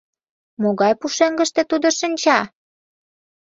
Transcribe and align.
Могай 0.61 0.93
пушеҥгыште 0.99 1.61
тудо 1.71 1.87
шинча? 1.99 2.39